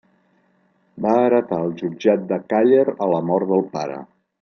Va 1.07 1.11
heretar 1.27 1.61
el 1.67 1.77
jutjat 1.83 2.27
de 2.35 2.43
Càller 2.55 2.83
a 3.09 3.15
la 3.17 3.25
mort 3.33 3.51
del 3.57 3.67
pare. 3.79 4.05